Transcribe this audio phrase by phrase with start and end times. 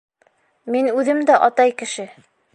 [0.75, 2.09] Мин үҙем дә атай кеше.